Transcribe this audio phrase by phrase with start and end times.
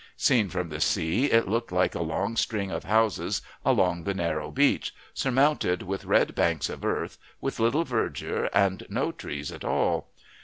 [0.17, 4.49] Seen from the sea, it looked like a long string of houses along the narrow
[4.49, 10.07] beach, surmounted with red banks of earth, with little verdure, and no trees at all.